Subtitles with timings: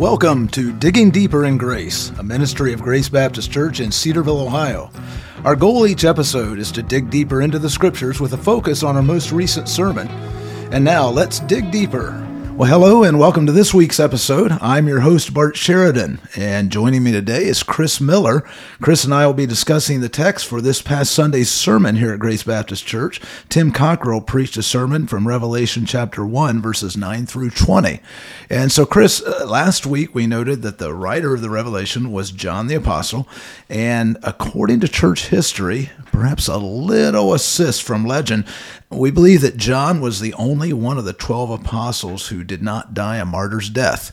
[0.00, 4.90] Welcome to Digging Deeper in Grace, a ministry of Grace Baptist Church in Cedarville, Ohio.
[5.44, 8.96] Our goal each episode is to dig deeper into the scriptures with a focus on
[8.96, 10.08] our most recent sermon.
[10.72, 12.26] And now let's dig deeper
[12.60, 14.52] well, hello and welcome to this week's episode.
[14.60, 18.46] I'm your host, Bart Sheridan, and joining me today is Chris Miller.
[18.82, 22.18] Chris and I will be discussing the text for this past Sunday's sermon here at
[22.18, 23.18] Grace Baptist Church.
[23.48, 27.98] Tim Cockrell preached a sermon from Revelation chapter 1, verses 9 through 20.
[28.50, 32.30] And so, Chris, uh, last week we noted that the writer of the Revelation was
[32.30, 33.26] John the Apostle,
[33.70, 38.44] and according to church history, perhaps a little assist from legend,
[38.90, 42.94] we believe that John was the only one of the 12 apostles who did not
[42.94, 44.10] die a martyr's death.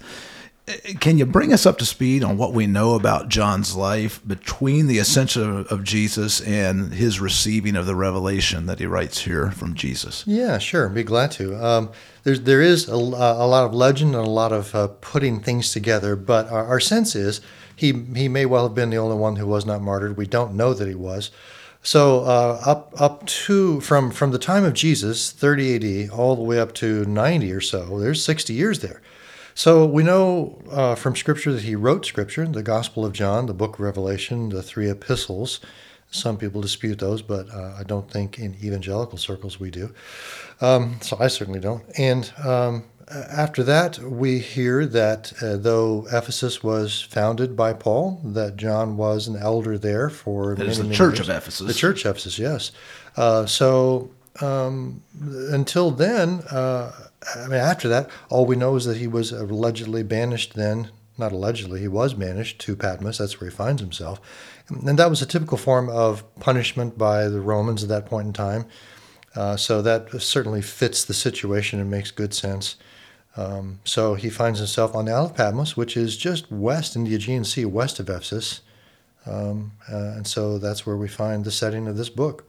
[1.00, 4.86] Can you bring us up to speed on what we know about John's life between
[4.86, 9.74] the ascension of Jesus and his receiving of the revelation that he writes here from
[9.74, 10.24] Jesus?
[10.28, 10.88] Yeah, sure.
[10.88, 11.56] Be glad to.
[11.56, 11.90] Um,
[12.24, 15.72] there's, there is a, a, lot of legend and a lot of uh, putting things
[15.72, 17.42] together, but our, our sense is
[17.76, 20.16] he, he may well have been the only one who was not martyred.
[20.16, 21.32] We don't know that he was.
[21.88, 26.42] So uh, up up to from from the time of Jesus, 30 AD, all the
[26.42, 27.98] way up to 90 or so.
[27.98, 29.02] There's 60 years there.
[29.56, 33.54] So we know uh, from Scripture that he wrote Scripture, the Gospel of John, the
[33.54, 35.62] Book of Revelation, the three epistles.
[36.12, 39.94] Some people dispute those, but uh, I don't think in evangelical circles we do.
[40.60, 41.86] Um, so I certainly don't.
[41.98, 48.58] And um, after that, we hear that uh, though Ephesus was founded by Paul, that
[48.58, 51.30] John was an elder there for many, is the many Church years.
[51.30, 51.68] of Ephesus.
[51.68, 52.72] The Church of Ephesus, yes.
[53.16, 56.92] Uh, so um, until then, uh,
[57.36, 60.56] I mean, after that, all we know is that he was allegedly banished.
[60.56, 63.18] Then, not allegedly, he was banished to Patmos.
[63.20, 64.20] That's where he finds himself,
[64.68, 68.34] and that was a typical form of punishment by the Romans at that point in
[68.34, 68.66] time.
[69.34, 72.76] Uh, so that certainly fits the situation and makes good sense.
[73.38, 77.04] Um, so he finds himself on the Isle of Patmos, which is just west in
[77.04, 78.62] the Aegean Sea, west of Ephesus.
[79.26, 82.46] Um, uh, and so that's where we find the setting of this book.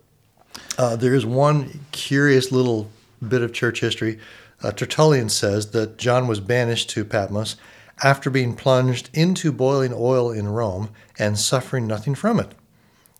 [0.78, 2.90] Uh, there is one curious little
[3.26, 4.18] bit of church history.
[4.62, 7.56] Uh, Tertullian says that John was banished to Patmos
[8.02, 12.54] after being plunged into boiling oil in Rome and suffering nothing from it.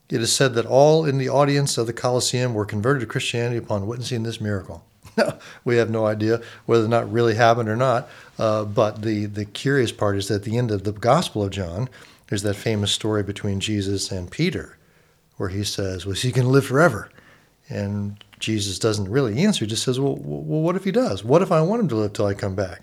[0.08, 3.58] It is said that all in the audience of the Colosseum were converted to Christianity
[3.58, 4.84] upon witnessing this miracle.
[5.64, 8.08] we have no idea whether or not really happened or not.
[8.38, 11.50] Uh, but the, the curious part is that at the end of the Gospel of
[11.50, 11.88] John,
[12.28, 14.76] there's that famous story between Jesus and Peter,
[15.36, 17.10] where he says, "Was he to live forever?"
[17.70, 19.64] And Jesus doesn't really answer.
[19.64, 21.24] He just says, well, well, what if he does?
[21.24, 22.82] What if I want him to live till I come back?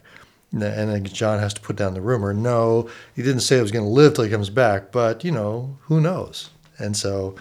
[0.52, 2.34] And then John has to put down the rumor.
[2.34, 5.32] No, he didn't say he was going to live till he comes back, but, you
[5.32, 6.50] know, who knows?
[6.78, 7.36] And so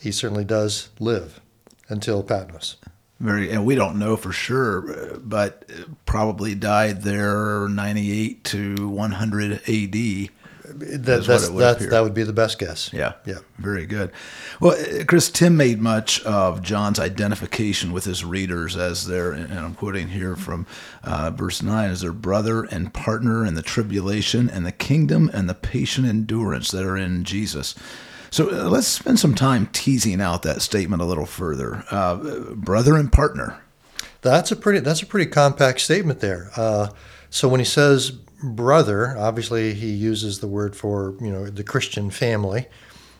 [0.00, 1.40] he certainly does live
[1.88, 2.76] until Patmos
[3.22, 5.68] very and we don't know for sure but
[6.04, 10.30] probably died there 98 to 100 AD
[10.74, 12.90] that, that's, that's that would be the best guess.
[12.92, 13.14] Yeah.
[13.24, 13.38] Yeah.
[13.58, 14.10] Very good.
[14.60, 19.74] Well, Chris, Tim made much of John's identification with his readers as their, and I'm
[19.74, 20.66] quoting here from
[21.02, 25.48] uh, verse 9, as their brother and partner in the tribulation and the kingdom and
[25.48, 27.74] the patient endurance that are in Jesus.
[28.32, 31.84] So uh, let's spend some time teasing out that statement a little further.
[31.90, 32.16] Uh,
[32.54, 33.60] brother and partner.
[34.22, 36.50] That's a pretty that's a pretty compact statement there.
[36.56, 36.88] Uh,
[37.28, 42.10] so when he says brother, obviously he uses the word for you know the Christian
[42.10, 42.68] family.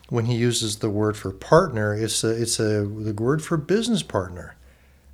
[0.09, 4.01] When he uses the word for partner, it's a, it's a the word for business
[4.01, 4.55] partner.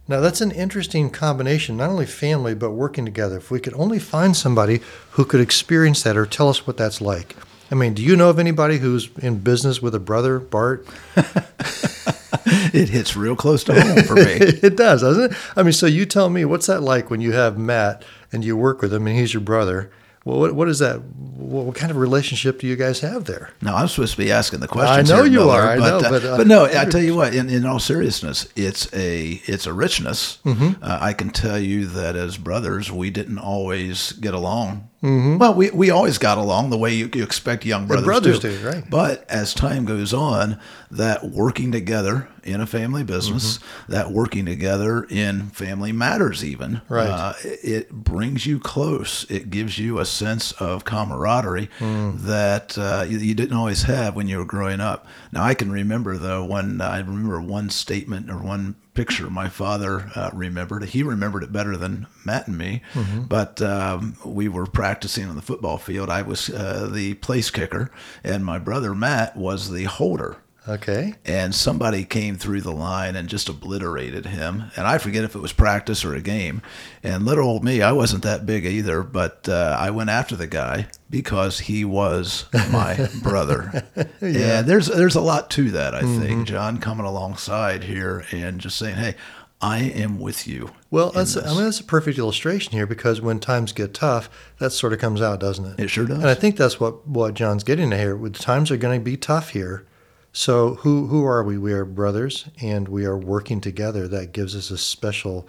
[0.07, 3.35] Now that's an interesting combination, not only family but working together.
[3.35, 4.79] If we could only find somebody
[5.11, 7.35] who could experience that or tell us what that's like.
[7.71, 10.87] I mean, do you know of anybody who's in business with a brother, Bart?
[11.15, 14.21] it hits real close to home for me.
[14.23, 15.37] it does, doesn't it?
[15.55, 18.57] I mean, so you tell me, what's that like when you have Matt and you
[18.57, 19.91] work with him and he's your brother?
[20.25, 21.01] Well, what, what is that?
[21.01, 23.51] What, what, kind of relationship do you guys have there?
[23.61, 25.09] No, I'm supposed to be asking the questions.
[25.09, 25.67] I know here, you Miller, are.
[25.69, 27.33] I but, know, uh, but, uh, but no, I tell you what.
[27.33, 30.39] In, in all seriousness, it's a it's a richness.
[30.43, 30.83] Mm-hmm.
[30.83, 35.37] Uh, I can tell you that as brothers, we didn't always get along Mm-hmm.
[35.37, 38.57] Well, we, we always got along the way you, you expect young brothers, brothers to.
[38.57, 38.83] do, right?
[38.89, 40.59] But as time goes on,
[40.91, 43.91] that working together in a family business, mm-hmm.
[43.91, 49.25] that working together in family matters, even right, uh, it, brings you close.
[49.29, 52.17] It gives you a sense of camaraderie mm.
[52.21, 55.05] that uh, you, you, didn't always have when you were growing up.
[55.31, 60.11] Now, I can remember though when I remember one statement or one picture my father
[60.13, 60.83] uh, remembered.
[60.83, 62.81] He remembered it better than Matt and me.
[62.93, 63.23] Mm-hmm.
[63.23, 66.09] But um, we were practicing on the football field.
[66.09, 67.91] I was uh, the place kicker,
[68.25, 70.37] and my brother Matt was the holder.
[70.69, 71.15] Okay.
[71.25, 74.71] and somebody came through the line and just obliterated him.
[74.75, 76.61] And I forget if it was practice or a game.
[77.03, 80.47] And little old me, I wasn't that big either, but uh, I went after the
[80.47, 83.83] guy because he was my brother.
[84.21, 86.21] And there's there's a lot to that, I Mm-hmm.
[86.21, 86.47] think.
[86.47, 89.15] John coming alongside here and just saying, "Hey,
[89.61, 93.39] I am with you." Well, that's I mean that's a perfect illustration here because when
[93.39, 94.29] times get tough,
[94.59, 95.79] that sort of comes out, doesn't it?
[95.79, 96.17] It sure does.
[96.19, 98.15] And I think that's what what John's getting at here.
[98.15, 99.85] With times are going to be tough here.
[100.31, 101.57] So who who are we?
[101.57, 104.07] We are brothers, and we are working together.
[104.07, 105.47] That gives us a special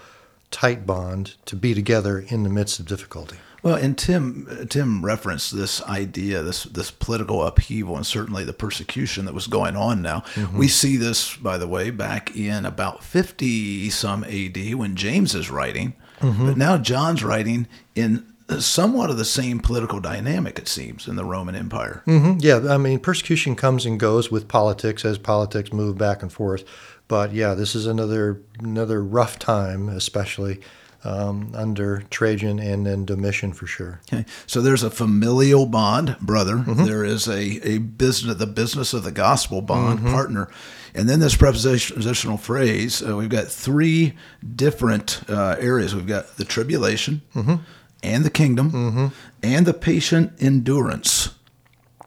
[0.51, 3.37] tight bond to be together in the midst of difficulty.
[3.63, 9.27] Well, and Tim Tim referenced this idea, this this political upheaval, and certainly the persecution
[9.27, 10.01] that was going on.
[10.01, 10.57] Now mm-hmm.
[10.57, 14.75] we see this, by the way, back in about fifty some A.D.
[14.75, 16.47] when James is writing, mm-hmm.
[16.47, 20.59] but now John's writing in somewhat of the same political dynamic.
[20.59, 22.03] It seems in the Roman Empire.
[22.07, 26.33] hmm Yeah, I mean, persecution comes and goes with politics as politics move back and
[26.33, 26.65] forth.
[27.07, 30.61] But yeah, this is another another rough time, especially
[31.03, 34.01] um, under Trajan and then Domitian for sure.
[34.13, 36.59] Okay, so there's a familial bond, brother.
[36.59, 40.51] There is a, a business, the business of the gospel bond, partner,
[40.95, 43.03] and then this prepositional phrase.
[43.03, 44.13] Uh, we've got three
[44.57, 45.95] different uh, areas.
[45.95, 47.23] We've got the tribulation,
[48.03, 49.13] and the kingdom,
[49.43, 51.31] and the patient endurance.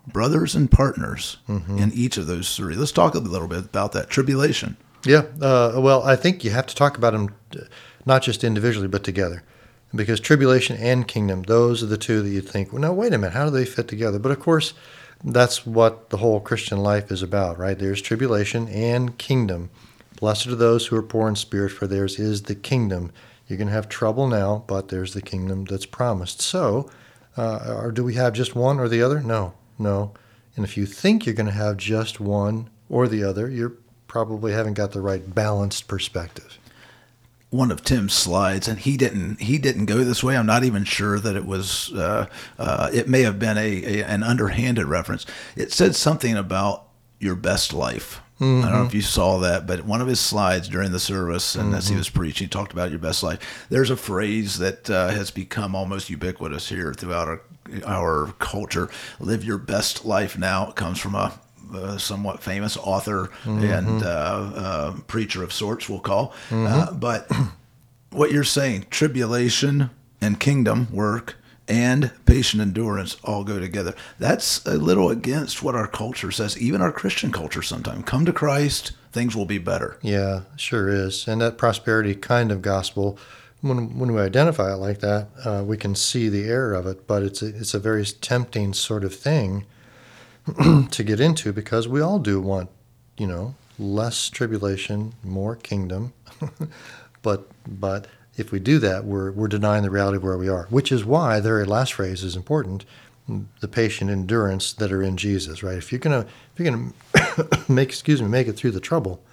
[0.05, 2.75] Brothers and partners in each of those three.
[2.75, 4.75] Let's talk a little bit about that tribulation.
[5.05, 7.65] Yeah, uh, well, I think you have to talk about them uh,
[8.05, 9.43] not just individually but together,
[9.95, 12.71] because tribulation and kingdom, those are the two that you think.
[12.71, 14.19] Well, now wait a minute, how do they fit together?
[14.19, 14.73] But of course,
[15.23, 17.77] that's what the whole Christian life is about, right?
[17.79, 19.69] There's tribulation and kingdom.
[20.19, 23.11] Blessed are those who are poor in spirit, for theirs is the kingdom.
[23.47, 26.41] You're going to have trouble now, but there's the kingdom that's promised.
[26.41, 26.89] So,
[27.37, 29.21] uh, or do we have just one or the other?
[29.21, 30.13] No, no.
[30.55, 33.73] And if you think you're going to have just one or the other, you're
[34.07, 36.59] probably haven't got the right balanced perspective.
[37.53, 40.35] one of Tim's slides, and he didn't he didn't go this way.
[40.35, 41.93] I'm not even sure that it was.
[41.93, 42.25] Uh,
[42.57, 45.25] uh, it may have been a, a an underhanded reference.
[45.55, 46.87] It said something about
[47.23, 48.19] your best life.
[48.41, 51.55] I don't know if you saw that, but one of his slides during the service,
[51.55, 53.65] and as he was preaching, he talked about your best life.
[53.69, 57.41] There's a phrase that uh, has become almost ubiquitous here throughout our
[57.85, 58.89] our culture.
[59.21, 60.69] Live your best life now.
[60.69, 61.39] It comes from a
[61.73, 66.33] uh, somewhat famous author and uh, uh, preacher of sorts, we'll call.
[66.51, 67.31] Uh, but
[68.11, 69.89] what you're saying, tribulation
[70.21, 71.35] and kingdom work
[71.67, 73.93] and patient endurance all go together.
[74.19, 78.05] That's a little against what our culture says, even our Christian culture sometimes.
[78.05, 79.97] Come to Christ, things will be better.
[80.01, 81.27] Yeah, sure is.
[81.27, 83.17] And that prosperity kind of gospel,
[83.61, 87.07] when, when we identify it like that, uh, we can see the error of it.
[87.07, 89.65] But it's a, it's a very tempting sort of thing
[90.91, 92.69] to get into because we all do want,
[93.17, 96.13] you know, less tribulation, more kingdom.
[97.21, 100.67] but but if we do that, we're we're denying the reality of where we are,
[100.69, 102.85] which is why the very last phrase is important.
[103.61, 105.77] The patient endurance that are in Jesus, right?
[105.77, 106.93] If you're gonna if you're gonna
[107.69, 109.23] make excuse me make it through the trouble,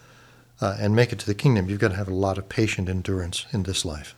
[0.60, 2.88] uh, and make it to the kingdom, you've got to have a lot of patient
[2.88, 4.14] endurance in this life.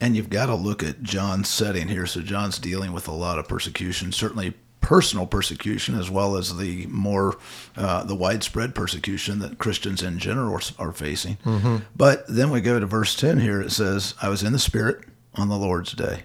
[0.00, 2.06] And you've got to look at John's setting here.
[2.06, 6.86] So John's dealing with a lot of persecution, certainly personal persecution, as well as the
[6.86, 7.36] more
[7.76, 11.36] uh, the widespread persecution that Christians in general are, are facing.
[11.96, 13.60] But then we go to verse ten here.
[13.60, 16.24] It says, "I was in the Spirit on the Lord's day."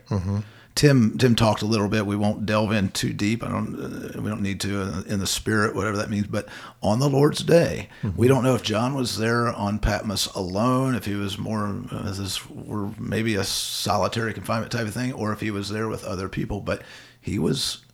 [0.76, 2.06] Tim Tim talked a little bit.
[2.06, 3.44] We won't delve in too deep.
[3.46, 3.76] I don't.
[3.80, 6.28] Uh, we don't need to uh, in the spirit, whatever that means.
[6.28, 6.50] But
[6.84, 11.06] on the Lord's day, we don't know if John was there on Patmos alone, if
[11.06, 15.40] he was more uh, this were maybe a solitary confinement type of thing, or if
[15.40, 16.60] he was there with other people.
[16.60, 16.82] But
[17.22, 17.85] he was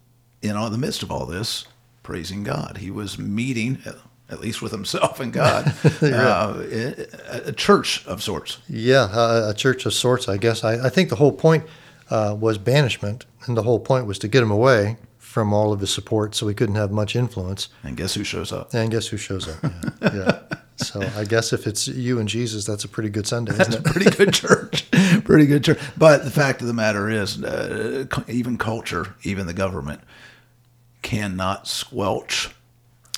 [0.41, 1.65] in all the midst of all this,
[2.03, 2.77] praising God.
[2.77, 3.79] He was meeting.
[4.29, 7.07] At least with himself and God, uh, a
[7.47, 8.59] a church of sorts.
[8.69, 10.63] Yeah, uh, a church of sorts, I guess.
[10.63, 11.65] I, I think the whole point
[12.09, 15.79] uh, was banishment, and the whole point was to get him away from all of
[15.79, 17.69] his support, so he couldn't have much influence.
[17.83, 18.73] And guess who shows up?
[18.73, 19.71] And guess who shows up?
[20.01, 20.13] Yeah.
[20.13, 20.39] yeah.
[20.77, 23.75] So I guess if it's you and Jesus, that's a pretty good Sunday, isn't That's
[23.75, 24.89] a pretty good church.
[25.23, 25.79] pretty good church.
[25.95, 30.01] But the fact of the matter is, uh, even culture, even the government,
[31.01, 32.49] cannot squelch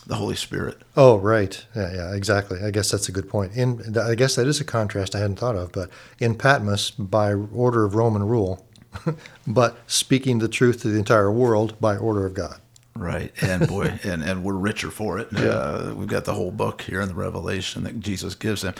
[0.06, 0.82] the Holy Spirit.
[0.98, 1.66] Oh, right.
[1.76, 2.60] Yeah, yeah, exactly.
[2.62, 3.54] I guess that's a good point.
[3.54, 5.72] In I guess that is a contrast I hadn't thought of.
[5.72, 8.66] But in Patmos, by order of Roman rule,
[9.48, 12.60] but speaking the truth to the entire world by order of God.
[12.96, 15.30] Right, and boy, and, and we're richer for it.
[15.32, 15.40] Yeah.
[15.40, 18.76] Uh, we've got the whole book here in the Revelation that Jesus gives them.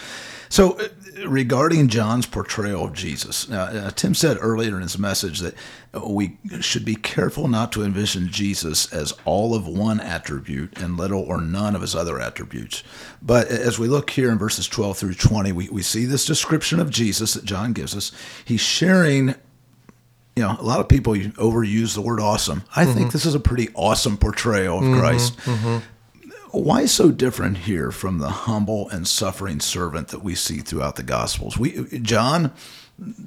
[0.50, 0.88] So, uh,
[1.28, 5.56] regarding John's portrayal of Jesus, now, uh, Tim said earlier in his message that
[6.06, 11.22] we should be careful not to envision Jesus as all of one attribute and little
[11.22, 12.84] or none of his other attributes.
[13.22, 16.80] But as we look here in verses 12 through 20, we, we see this description
[16.80, 18.12] of Jesus that John gives us.
[18.46, 19.34] He's sharing
[20.36, 22.64] you know, a lot of people overuse the word awesome.
[22.76, 22.94] I mm-hmm.
[22.94, 25.38] think this is a pretty awesome portrayal of mm-hmm, Christ.
[25.38, 25.78] Mm-hmm.
[26.52, 31.04] Why so different here from the humble and suffering servant that we see throughout the
[31.04, 31.58] Gospels?
[31.58, 32.52] We John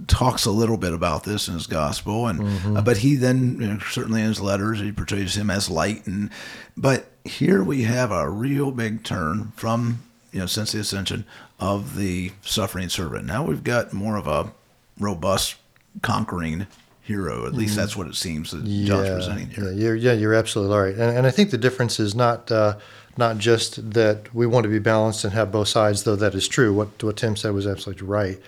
[0.06, 3.66] talks a little bit about this in his gospel, and uh, but he then you
[3.66, 6.30] know, certainly in his letters he portrays him as light, and
[6.76, 11.24] but here we have a real big turn from you know since the ascension
[11.58, 13.26] of the suffering servant.
[13.26, 14.52] Now we've got more of a
[14.98, 15.56] robust,
[16.02, 16.66] conquering
[17.06, 17.46] hero.
[17.46, 17.80] At least mm-hmm.
[17.80, 19.64] that's what it seems that yeah, John's presenting here.
[19.64, 20.94] Yeah, you're, yeah, you're absolutely right.
[20.94, 22.78] And, and I think the difference is not uh,
[23.16, 26.48] not just that we want to be balanced and have both sides, though that is
[26.48, 26.74] true.
[26.74, 28.38] What what Tim said was absolutely right.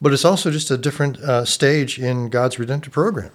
[0.00, 3.32] But it's also just a different uh, stage in God's redemptive program.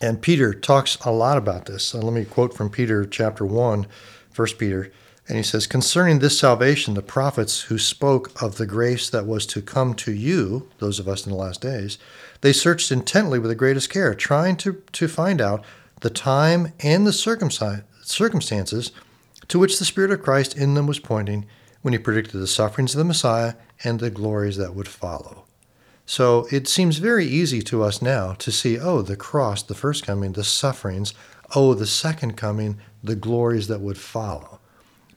[0.00, 1.94] And Peter talks a lot about this.
[1.94, 3.86] Let me quote from Peter chapter 1,
[4.34, 4.92] 1 Peter.
[5.28, 9.46] And he says, Concerning this salvation, the prophets who spoke of the grace that was
[9.46, 11.98] to come to you, those of us in the last days,
[12.40, 15.64] they searched intently with the greatest care, trying to, to find out
[16.00, 18.92] the time and the circumstances
[19.48, 21.46] to which the Spirit of Christ in them was pointing
[21.82, 25.44] when he predicted the sufferings of the Messiah and the glories that would follow.
[26.04, 30.04] So it seems very easy to us now to see, oh, the cross, the first
[30.04, 31.14] coming, the sufferings,
[31.54, 34.60] oh, the second coming, the glories that would follow.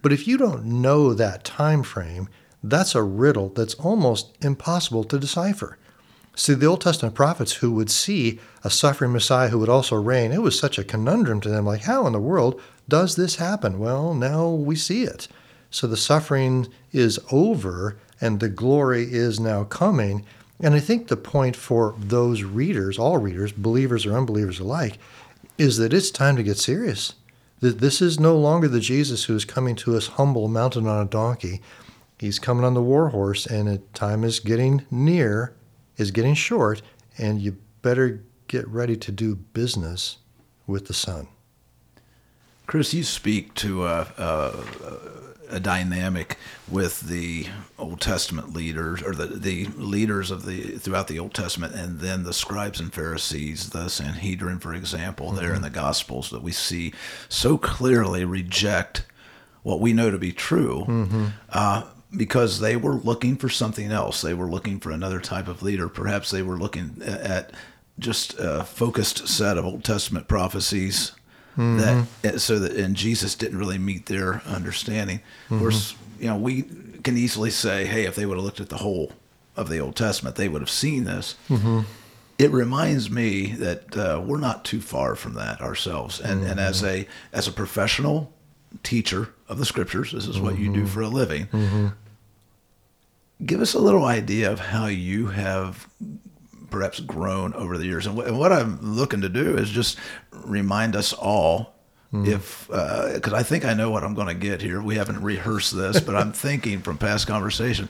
[0.02, 2.30] But if you don't know that time frame,
[2.64, 5.79] that's a riddle that's almost impossible to decipher.
[6.40, 10.32] See, the Old Testament prophets who would see a suffering Messiah who would also reign,
[10.32, 11.66] it was such a conundrum to them.
[11.66, 13.78] Like, how in the world does this happen?
[13.78, 15.28] Well, now we see it.
[15.70, 20.26] So the suffering is over and the glory is now coming.
[20.62, 24.98] And I think the point for those readers, all readers, believers or unbelievers alike,
[25.58, 27.16] is that it's time to get serious.
[27.60, 31.06] That this is no longer the Jesus who is coming to us humble, mounted on
[31.06, 31.62] a donkey.
[32.18, 35.54] He's coming on the war horse, and time is getting near
[36.00, 36.82] is getting short,
[37.18, 40.18] and you better get ready to do business
[40.66, 41.28] with the Son.
[42.66, 46.38] Chris, you speak to a, a, a, dynamic
[46.70, 47.48] with the
[47.80, 52.24] Old Testament leaders, or the, the leaders of the throughout the Old Testament, and then
[52.24, 55.38] the scribes and Pharisees, the Sanhedrin, for example, mm-hmm.
[55.38, 56.94] there in the Gospels that we see
[57.28, 59.06] so clearly reject
[59.64, 60.86] what we know to be true.
[60.88, 61.26] Mm-hmm.
[61.50, 61.84] Uh,
[62.16, 64.22] because they were looking for something else.
[64.22, 65.88] They were looking for another type of leader.
[65.88, 67.52] Perhaps they were looking at
[68.00, 71.12] just a focused set of Old Testament prophecies
[71.58, 72.04] mm-hmm.
[72.22, 75.20] that so that and Jesus didn't really meet their understanding.
[75.20, 75.56] Mm-hmm.
[75.56, 76.64] Of course, you know we
[77.04, 79.14] can easily say, hey, if they would have looked at the whole
[79.56, 81.36] of the Old Testament, they would have seen this.
[81.50, 81.82] Mm-hmm.
[82.38, 86.82] It reminds me that uh, we're not too far from that ourselves, and and as
[86.82, 87.04] mm-hmm.
[87.04, 88.34] a as a professional
[88.84, 90.12] teacher of the scriptures.
[90.12, 90.46] This is mm-hmm.
[90.46, 90.88] what you do mm-hmm.
[90.88, 91.48] for a living.
[91.48, 91.88] Mm-hmm.
[93.46, 95.88] Give us a little idea of how you have
[96.70, 98.06] perhaps grown over the years.
[98.06, 99.98] And, what I'm looking to do is just
[100.32, 101.74] remind us all
[102.14, 104.82] mm if because uh, I think I know what I'm going to get here.
[104.82, 107.88] We haven't rehearsed this, but I'm thinking from past conversation.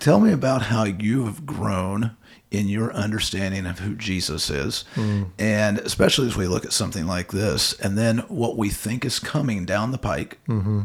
[0.00, 2.14] Tell me about how you have grown
[2.50, 4.84] in your understanding of who Jesus is.
[4.94, 5.30] Mm.
[5.38, 9.18] And especially as we look at something like this, and then what we think is
[9.18, 10.38] coming down the pike.
[10.48, 10.82] Mm-hmm.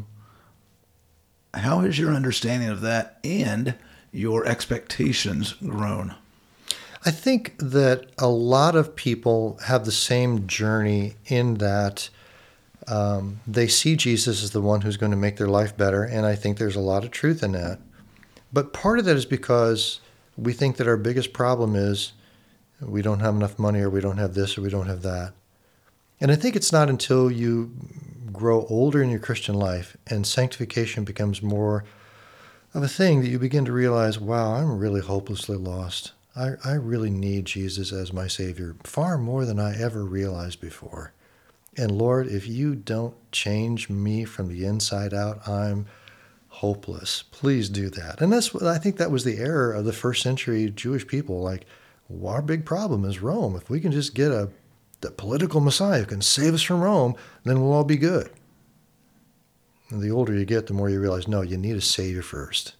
[1.53, 3.75] How has your understanding of that and
[4.11, 6.15] your expectations grown?
[7.05, 12.09] I think that a lot of people have the same journey in that
[12.87, 16.03] um, they see Jesus as the one who's going to make their life better.
[16.03, 17.79] And I think there's a lot of truth in that.
[18.51, 19.99] But part of that is because
[20.37, 22.13] we think that our biggest problem is
[22.81, 25.33] we don't have enough money or we don't have this or we don't have that.
[26.19, 27.71] And I think it's not until you
[28.31, 31.83] grow older in your Christian life and sanctification becomes more
[32.73, 36.13] of a thing that you begin to realize, wow, I'm really hopelessly lost.
[36.35, 41.13] I, I really need Jesus as my Savior far more than I ever realized before.
[41.77, 45.85] And Lord, if you don't change me from the inside out, I'm
[46.53, 47.23] hopeless.
[47.31, 48.21] Please do that.
[48.21, 51.41] And that's what I think that was the error of the first century Jewish people.
[51.41, 51.65] Like,
[52.07, 53.55] well, our big problem is Rome.
[53.55, 54.49] If we can just get a
[55.01, 58.29] the political Messiah who can save us from Rome, then we'll all be good.
[59.89, 62.75] And the older you get, the more you realize, no, you need a Savior first.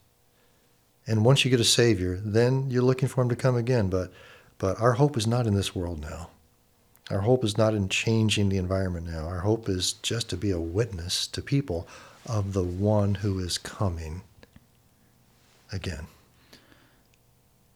[1.06, 3.90] And once you get a Savior, then you're looking for him to come again.
[3.90, 4.12] But
[4.60, 6.30] but our hope is not in this world now.
[7.10, 9.26] Our hope is not in changing the environment now.
[9.26, 11.88] Our hope is just to be a witness to people
[12.26, 14.22] of the one who is coming
[15.72, 16.08] again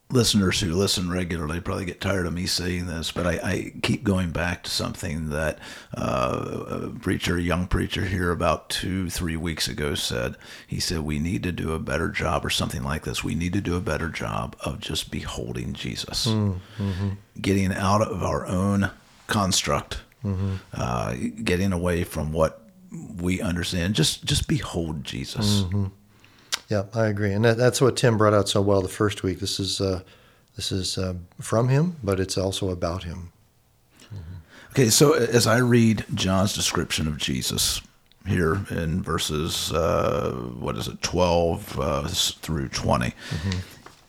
[0.10, 4.04] listeners who listen regularly probably get tired of me saying this, but I, I keep
[4.04, 5.60] going back to something that
[5.96, 10.36] uh, a preacher, a young preacher here about two, three weeks ago said.
[10.66, 13.24] He said, We need to do a better job, or something like this.
[13.24, 17.10] We need to do a better job of just beholding Jesus, mm-hmm.
[17.42, 18.92] getting out of our own
[19.28, 20.56] construct, mm-hmm.
[20.74, 23.96] uh, getting away from what we understand.
[23.96, 25.62] Just, just behold Jesus.
[25.62, 25.86] Mm-hmm.
[26.70, 29.40] Yeah, I agree, and that, that's what Tim brought out so well the first week.
[29.40, 30.02] This is uh,
[30.58, 33.32] this is uh, from him, but it's also about him.
[34.04, 34.36] Mm-hmm.
[34.72, 37.82] Okay, so as I read John's description of Jesus
[38.26, 43.60] here in verses uh, what is it, twelve uh, through 20 mm-hmm.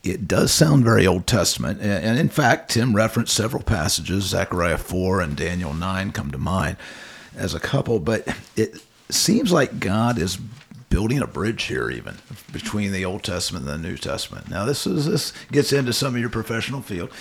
[0.01, 4.23] It does sound very Old Testament, and in fact, Tim referenced several passages.
[4.23, 6.77] Zechariah four and Daniel nine come to mind
[7.39, 8.77] as a couple, but it
[9.09, 10.37] seems like God is
[10.89, 12.17] building a bridge here, even
[12.51, 14.49] between the Old Testament and the New Testament.
[14.49, 17.11] Now, this is this gets into some of your professional field.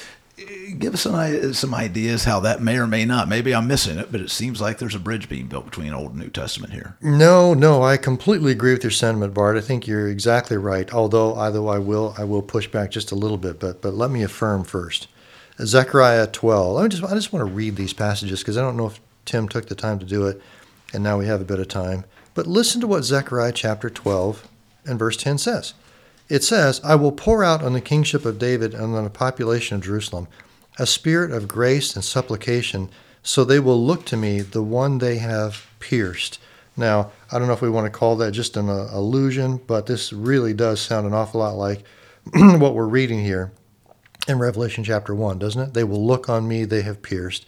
[0.79, 3.29] Give us some some ideas how that may or may not.
[3.29, 6.13] Maybe I'm missing it, but it seems like there's a bridge being built between Old
[6.13, 6.97] and New Testament here.
[7.03, 9.57] No, no, I completely agree with your sentiment, Bart.
[9.57, 10.93] I think you're exactly right.
[10.95, 13.59] Although, although I will, I will push back just a little bit.
[13.59, 15.09] But but let me affirm first.
[15.61, 16.77] Zechariah 12.
[16.77, 19.49] I just I just want to read these passages because I don't know if Tim
[19.49, 20.41] took the time to do it,
[20.93, 22.05] and now we have a bit of time.
[22.35, 24.49] But listen to what Zechariah chapter 12
[24.87, 25.75] and verse 10 says.
[26.29, 29.77] It says, I will pour out on the kingship of David and on the population
[29.77, 30.29] of Jerusalem
[30.79, 32.89] a spirit of grace and supplication,
[33.23, 36.39] so they will look to me, the one they have pierced.
[36.77, 39.87] Now, I don't know if we want to call that just an uh, illusion, but
[39.87, 41.85] this really does sound an awful lot like
[42.33, 43.51] what we're reading here
[44.29, 45.75] in Revelation chapter 1, doesn't it?
[45.75, 47.45] They will look on me, they have pierced.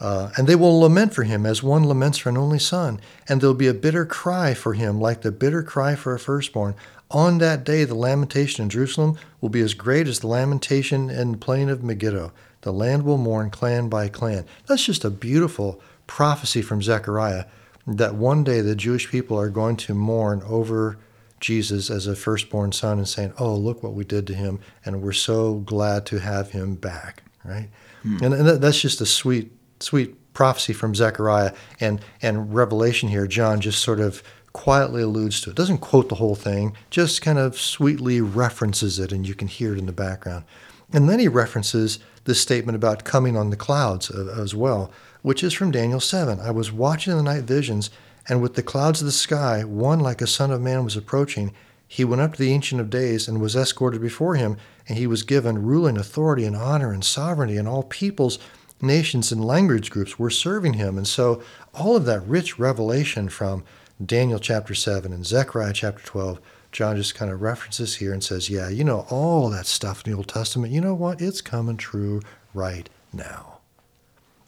[0.00, 3.00] Uh, and they will lament for him as one laments for an only son.
[3.28, 6.74] And there'll be a bitter cry for him, like the bitter cry for a firstborn.
[7.10, 11.32] On that day, the lamentation in Jerusalem will be as great as the lamentation in
[11.32, 12.32] the plain of Megiddo.
[12.60, 14.44] The land will mourn clan by clan.
[14.66, 17.44] That's just a beautiful prophecy from Zechariah
[17.86, 20.98] that one day the Jewish people are going to mourn over
[21.40, 25.02] Jesus as a firstborn son and saying, Oh, look what we did to him, and
[25.02, 27.70] we're so glad to have him back, right?
[28.02, 28.18] Hmm.
[28.22, 33.60] And, and that's just a sweet sweet prophecy from Zechariah and, and Revelation here, John
[33.60, 35.56] just sort of quietly alludes to it.
[35.56, 39.72] Doesn't quote the whole thing, just kind of sweetly references it, and you can hear
[39.72, 40.44] it in the background.
[40.92, 44.90] And then he references this statement about coming on the clouds as well,
[45.22, 46.40] which is from Daniel 7.
[46.40, 47.90] I was watching the night visions,
[48.28, 51.52] and with the clouds of the sky, one like a son of man was approaching.
[51.86, 55.06] He went up to the Ancient of Days and was escorted before him, and he
[55.06, 58.38] was given ruling authority and honor and sovereignty, and all peoples
[58.80, 60.96] nations and language groups were serving him.
[60.96, 61.42] And so
[61.74, 63.64] all of that rich revelation from
[64.04, 68.50] Daniel chapter 7 and Zechariah chapter 12, John just kind of references here and says,
[68.50, 71.20] Yeah, you know, all that stuff in the Old Testament, you know what?
[71.20, 72.20] It's coming true
[72.54, 73.58] right now.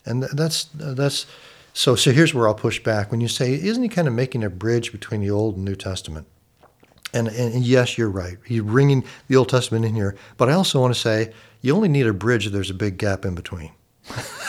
[0.06, 1.26] And that's, uh, that's,
[1.72, 3.10] so, so here's where I'll push back.
[3.10, 5.76] When you say, isn't he kind of making a bridge between the Old and New
[5.76, 6.26] Testament?
[7.12, 8.38] And, and, and yes, you're right.
[8.44, 10.16] He's bringing the Old Testament in here.
[10.36, 12.98] But I also want to say, you only need a bridge if there's a big
[12.98, 13.72] gap in between.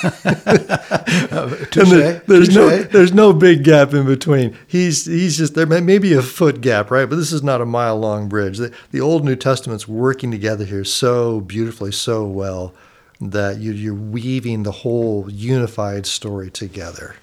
[1.73, 2.55] there, there's Touché.
[2.55, 4.57] no there's no big gap in between.
[4.67, 7.09] He's he's just there may be a foot gap, right?
[7.09, 8.57] But this is not a mile long bridge.
[8.57, 12.73] The, the Old New Testament's working together here so beautifully, so well
[13.19, 17.15] that you, you're weaving the whole unified story together.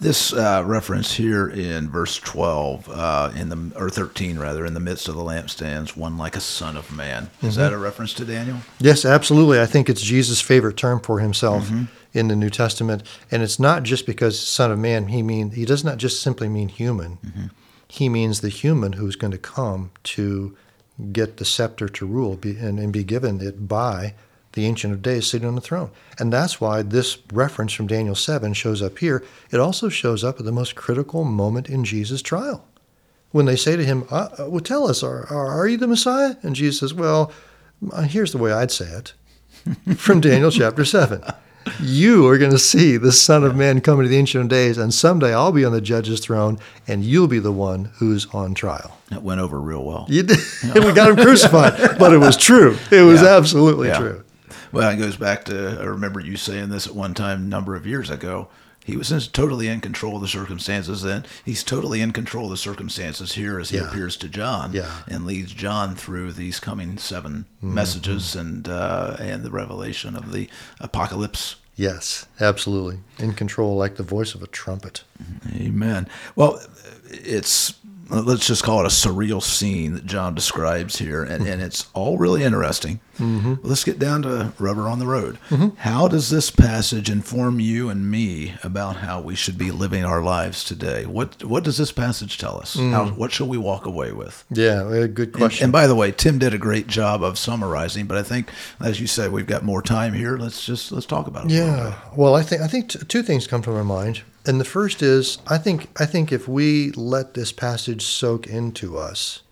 [0.00, 4.80] This uh, reference here in verse 12, uh, in the or 13 rather, in the
[4.80, 7.30] midst of the lampstands, one like a son of man.
[7.42, 7.62] Is mm-hmm.
[7.62, 8.58] that a reference to Daniel?
[8.78, 9.60] Yes, absolutely.
[9.60, 11.84] I think it's Jesus' favorite term for himself mm-hmm.
[12.14, 15.08] in the New Testament, and it's not just because son of man.
[15.08, 17.18] He mean he does not just simply mean human.
[17.26, 17.46] Mm-hmm.
[17.88, 20.56] He means the human who's going to come to
[21.10, 24.14] get the scepter to rule be, and, and be given it by
[24.58, 25.90] the Ancient of Days sitting on the throne.
[26.18, 29.24] And that's why this reference from Daniel 7 shows up here.
[29.52, 32.66] It also shows up at the most critical moment in Jesus' trial.
[33.30, 36.36] When they say to him, uh, uh Well, tell us, are, are, you the Messiah?
[36.42, 37.30] And Jesus says, Well,
[37.92, 39.12] uh, here's the way I'd say it
[39.96, 41.22] from Daniel chapter 7.
[41.80, 44.78] You are going to see the Son of Man coming to the Ancient of Days,
[44.78, 48.54] and someday I'll be on the judge's throne, and you'll be the one who's on
[48.54, 48.98] trial.
[49.10, 50.06] That went over real well.
[50.08, 50.38] You did.
[50.74, 52.76] we got him crucified, but it was true.
[52.90, 53.36] It was yeah.
[53.36, 53.98] absolutely yeah.
[53.98, 54.24] true.
[54.72, 57.74] Well, it goes back to I remember you saying this at one time a number
[57.74, 58.48] of years ago.
[58.84, 61.26] He was in, totally in control of the circumstances then.
[61.44, 63.86] He's totally in control of the circumstances here as he yeah.
[63.86, 65.02] appears to John yeah.
[65.06, 67.74] and leads John through these coming 7 mm-hmm.
[67.74, 70.48] messages and uh, and the revelation of the
[70.80, 72.98] apocalypse Yes, absolutely.
[73.20, 75.04] In control, like the voice of a trumpet.
[75.54, 76.08] Amen.
[76.34, 76.60] Well,
[77.08, 77.74] it's
[78.10, 82.18] let's just call it a surreal scene that John describes here, and, and it's all
[82.18, 83.00] really interesting.
[83.18, 83.54] Mm-hmm.
[83.62, 85.38] Let's get down to rubber on the road.
[85.50, 85.76] Mm-hmm.
[85.78, 90.22] How does this passage inform you and me about how we should be living our
[90.22, 91.04] lives today?
[91.04, 92.76] What What does this passage tell us?
[92.76, 92.92] Mm.
[92.92, 94.44] How, what shall we walk away with?
[94.50, 95.64] Yeah, good question.
[95.64, 98.50] And, and, by the way, Tim did a great job of summarizing, but I think,
[98.80, 100.36] as you said, we've got more time here.
[100.36, 101.50] Let's just let's talk about it.
[101.50, 101.98] Yeah.
[102.16, 104.22] Well, I think I think t- two things come to my mind.
[104.48, 108.96] And the first is I think I think if we let this passage soak into
[108.96, 109.42] us,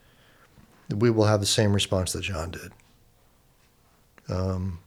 [0.89, 2.73] we will have the same response that John did.
[4.31, 4.79] Um,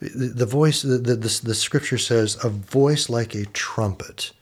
[0.00, 4.32] the, the voice, the, the, the, the scripture says, a voice like a trumpet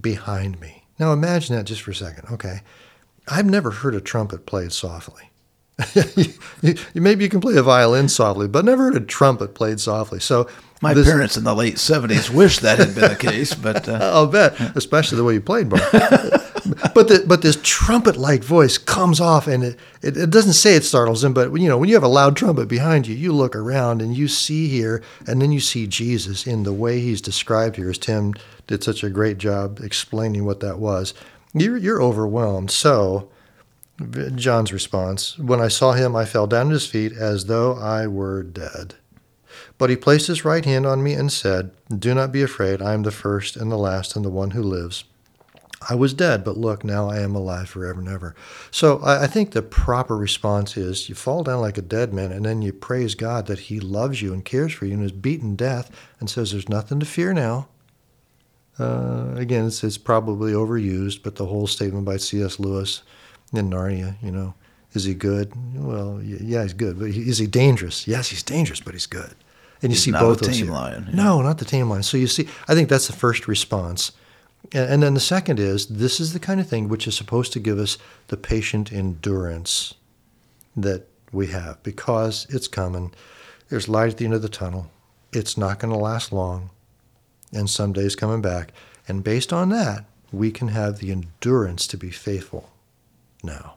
[0.00, 0.82] behind me.
[0.98, 2.28] Now imagine that just for a second.
[2.32, 2.62] Okay.
[3.28, 5.30] I've never heard a trumpet played softly.
[6.94, 10.18] Maybe you can play a violin softly, but never heard a trumpet played softly.
[10.18, 10.48] So
[10.84, 13.98] my this, parents in the late '70s wish that had been the case, but uh,
[14.00, 15.80] I'll bet, especially the way you played, Bob.
[16.94, 20.84] but the, but this trumpet-like voice comes off, and it, it, it doesn't say it
[20.84, 23.56] startles him, but you know when you have a loud trumpet behind you, you look
[23.56, 27.76] around and you see here, and then you see Jesus in the way he's described
[27.76, 28.34] here, as Tim
[28.66, 31.14] did such a great job explaining what that was.
[31.52, 32.70] You're you're overwhelmed.
[32.70, 33.30] So.
[34.34, 38.08] John's response When I saw him, I fell down at his feet as though I
[38.08, 38.96] were dead.
[39.76, 42.80] But he placed his right hand on me and said, Do not be afraid.
[42.80, 45.04] I am the first and the last and the one who lives.
[45.88, 48.34] I was dead, but look, now I am alive forever and ever.
[48.70, 52.44] So I, think the proper response is you fall down like a dead man and
[52.46, 55.56] then you praise God that He loves you and cares for you and has beaten
[55.56, 57.68] death and says there's nothing to fear now.
[58.78, 62.58] Uh, again, it's, it's probably overused, but the whole statement by C.S.
[62.58, 63.02] Lewis
[63.52, 64.54] in Narnia, you know,
[64.94, 65.52] is he good?
[65.76, 68.08] Well, yeah, he's good, but is he dangerous?
[68.08, 69.34] Yes, he's dangerous, but he's good
[69.84, 70.62] and you He's see both of those.
[70.62, 71.06] lion.
[71.10, 71.14] Yeah.
[71.14, 72.02] No, not the tame lion.
[72.02, 74.12] So you see, I think that's the first response.
[74.72, 77.52] And, and then the second is this is the kind of thing which is supposed
[77.52, 79.94] to give us the patient endurance
[80.74, 83.12] that we have because it's coming.
[83.68, 84.90] There's light at the end of the tunnel.
[85.32, 86.70] It's not going to last long.
[87.52, 88.72] And someday's coming back.
[89.06, 92.70] And based on that, we can have the endurance to be faithful
[93.42, 93.74] now.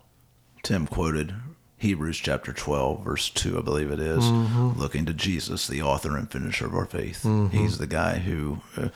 [0.63, 1.36] Tim quoted
[1.80, 4.80] Hebrews chapter 12, verse 2, I believe it is, mm-hmm.
[4.80, 7.22] looking to Jesus, the author and finisher of our faith.
[7.24, 7.56] Mm-hmm.
[7.56, 8.90] He's the guy who, uh,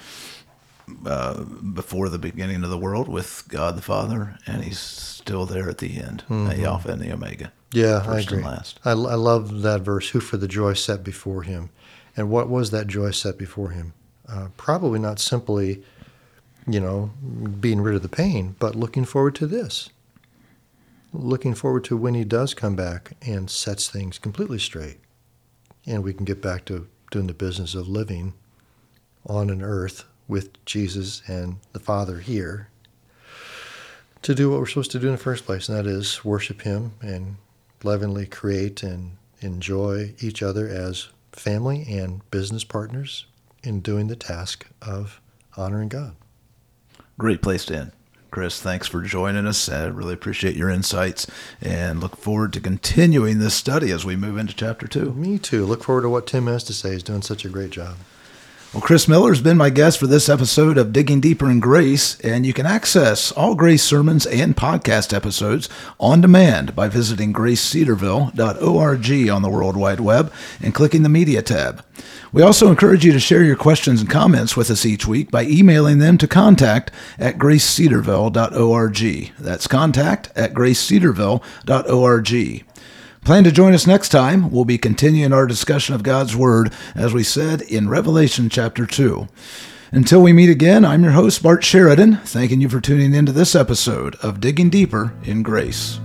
[1.06, 5.70] uh, before the beginning of the world, with God the Father, and he's still there
[5.70, 6.50] at the end, mm-hmm.
[6.50, 7.52] the Alpha and the Omega.
[7.72, 8.41] Yeah, I agree.
[8.41, 8.80] last.
[8.84, 11.70] I, I love that verse, who for the joy set before him.
[12.17, 13.94] And what was that joy set before him?
[14.28, 15.84] Uh, probably not simply,
[16.67, 17.12] you know,
[17.60, 19.89] being rid of the pain, but looking forward to this
[21.13, 24.97] looking forward to when he does come back and sets things completely straight.
[25.86, 28.34] And we can get back to doing the business of living
[29.26, 32.69] on an earth with Jesus and the Father here
[34.21, 36.62] to do what we're supposed to do in the first place, and that is worship
[36.62, 37.38] Him and
[37.84, 43.26] lovingly create and enjoy each other as family and business partners
[43.63, 45.19] in doing the task of
[45.58, 46.15] honoring God.
[47.17, 47.91] Great place to end.
[48.32, 49.67] Chris, thanks for joining us.
[49.67, 51.28] I really appreciate your insights
[51.62, 55.12] and look forward to continuing this study as we move into chapter two.
[55.13, 55.65] Me too.
[55.65, 56.94] Look forward to what Tim has to say.
[56.94, 57.98] He's doing such a great job.
[58.73, 62.17] Well, Chris Miller has been my guest for this episode of Digging Deeper in Grace,
[62.21, 65.67] and you can access all Grace sermons and podcast episodes
[65.99, 70.31] on demand by visiting gracecedarville.org on the World Wide Web
[70.62, 71.84] and clicking the Media tab.
[72.31, 75.43] We also encourage you to share your questions and comments with us each week by
[75.43, 79.34] emailing them to contact at gracecedarville.org.
[79.38, 82.65] That's contact at gracecedarville.org.
[83.23, 84.49] Plan to join us next time.
[84.49, 89.27] We'll be continuing our discussion of God's Word, as we said in Revelation chapter 2.
[89.91, 93.53] Until we meet again, I'm your host, Bart Sheridan, thanking you for tuning into this
[93.53, 95.99] episode of Digging Deeper in Grace.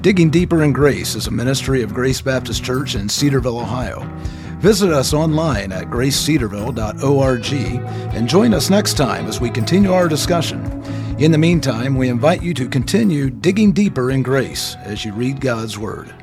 [0.00, 4.00] Digging Deeper in Grace is a ministry of Grace Baptist Church in Cedarville, Ohio.
[4.60, 7.52] Visit us online at gracecedarville.org
[8.14, 10.64] and join us next time as we continue our discussion.
[11.18, 15.42] In the meantime, we invite you to continue digging deeper in grace as you read
[15.42, 16.14] God's Word.